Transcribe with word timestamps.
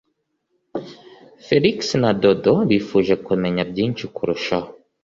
Felix 1.47 1.77
na 2.01 2.11
Dodo 2.21 2.53
bifuje 2.69 3.13
kumenya 3.25 3.63
byinshi 3.71 4.03
kurushaho 4.15 4.69